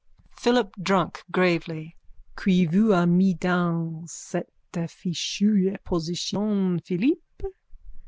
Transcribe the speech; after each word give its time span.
PHILIP 0.35 0.77
DRUNK: 0.81 1.23
_(Gravely.) 1.31 1.93
Qui 2.35 2.65
vous 2.65 2.91
a 2.91 3.05
mis 3.05 3.35
dans 3.35 4.03
cette 4.09 4.51
fichue 4.87 5.77
position, 5.85 6.79
Philippe? 6.79 7.43